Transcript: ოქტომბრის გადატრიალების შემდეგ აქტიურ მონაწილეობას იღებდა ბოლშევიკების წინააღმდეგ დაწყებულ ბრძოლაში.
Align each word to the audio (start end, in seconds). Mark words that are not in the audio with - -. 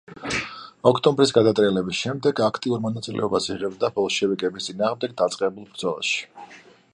ოქტომბრის 0.91 1.33
გადატრიალების 1.37 1.99
შემდეგ 2.05 2.41
აქტიურ 2.45 2.81
მონაწილეობას 2.87 3.51
იღებდა 3.57 3.91
ბოლშევიკების 3.99 4.71
წინააღმდეგ 4.71 5.15
დაწყებულ 5.23 5.69
ბრძოლაში. 5.71 6.59